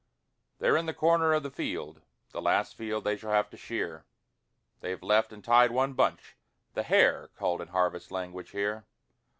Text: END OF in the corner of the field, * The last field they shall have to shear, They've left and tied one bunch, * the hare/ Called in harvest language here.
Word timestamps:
END 0.59 0.67
OF 0.71 0.75
in 0.79 0.85
the 0.87 0.95
corner 0.95 1.31
of 1.31 1.43
the 1.43 1.51
field, 1.51 2.01
* 2.15 2.31
The 2.33 2.41
last 2.41 2.73
field 2.75 3.03
they 3.03 3.15
shall 3.15 3.29
have 3.29 3.51
to 3.51 3.55
shear, 3.57 4.03
They've 4.79 5.03
left 5.03 5.31
and 5.31 5.43
tied 5.43 5.69
one 5.69 5.93
bunch, 5.93 6.37
* 6.55 6.73
the 6.73 6.81
hare/ 6.81 7.29
Called 7.35 7.61
in 7.61 7.67
harvest 7.67 8.09
language 8.09 8.49
here. 8.49 8.85